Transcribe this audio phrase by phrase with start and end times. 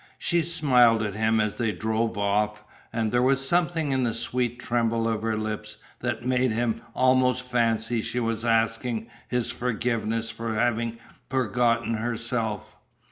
[0.17, 4.57] She smiled at him as they drove off, and there was something in the sweet
[4.59, 10.55] tremble of her lips that made him almost fancy she was asking his forgiveness for
[10.55, 10.97] having
[11.29, 12.75] forgotten herself.